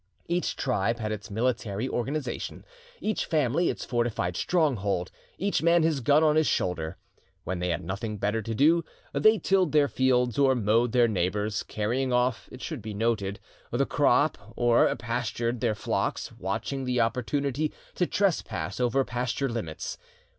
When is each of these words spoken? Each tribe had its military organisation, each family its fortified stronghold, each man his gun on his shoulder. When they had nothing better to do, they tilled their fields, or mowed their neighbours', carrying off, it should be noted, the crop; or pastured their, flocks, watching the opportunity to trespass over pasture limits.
Each 0.27 0.55
tribe 0.55 0.97
had 0.97 1.11
its 1.11 1.29
military 1.29 1.87
organisation, 1.87 2.65
each 3.01 3.23
family 3.27 3.69
its 3.69 3.85
fortified 3.85 4.35
stronghold, 4.35 5.11
each 5.37 5.61
man 5.61 5.83
his 5.83 5.99
gun 5.99 6.23
on 6.23 6.35
his 6.37 6.47
shoulder. 6.47 6.97
When 7.43 7.59
they 7.59 7.69
had 7.69 7.83
nothing 7.83 8.17
better 8.17 8.41
to 8.41 8.55
do, 8.55 8.83
they 9.13 9.37
tilled 9.37 9.73
their 9.73 9.87
fields, 9.87 10.39
or 10.39 10.55
mowed 10.55 10.91
their 10.91 11.07
neighbours', 11.07 11.61
carrying 11.61 12.11
off, 12.11 12.49
it 12.51 12.63
should 12.63 12.81
be 12.81 12.95
noted, 12.95 13.39
the 13.69 13.85
crop; 13.85 14.39
or 14.55 14.95
pastured 14.95 15.61
their, 15.61 15.75
flocks, 15.75 16.31
watching 16.31 16.85
the 16.85 16.99
opportunity 16.99 17.71
to 17.93 18.07
trespass 18.07 18.79
over 18.79 19.05
pasture 19.05 19.49
limits. 19.49 19.99